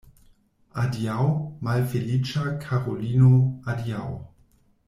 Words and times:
Adiaŭ, 0.83 1.25
malfeliĉa 1.69 2.47
Karolino, 2.65 3.31
adiaŭ! 3.75 4.09